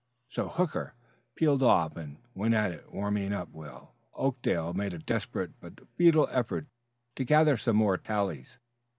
So 0.29 0.47
Hooker 0.49 0.95
peeled 1.35 1.61
off 1.61 1.95
and 1.95 2.17
went 2.33 2.55
at 2.55 2.71
it 2.71 2.91
warming 2.91 3.33
up 3.33 3.49
while 3.49 3.93
Oakdale 4.15 4.73
made 4.73 4.95
a 4.95 4.97
desperate 4.97 5.51
but 5.59 5.79
futile 5.95 6.27
effort 6.31 6.65
to 7.17 7.23
gather 7.23 7.55
some 7.55 7.75
more 7.75 7.97
tallies. 7.99 8.57